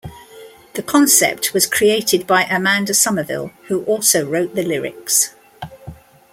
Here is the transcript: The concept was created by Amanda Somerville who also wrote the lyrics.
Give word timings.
The 0.73 0.81
concept 0.81 1.53
was 1.53 1.67
created 1.67 2.25
by 2.25 2.45
Amanda 2.45 2.91
Somerville 2.91 3.49
who 3.67 3.83
also 3.83 4.27
wrote 4.27 4.55
the 4.55 4.63
lyrics. 4.63 5.35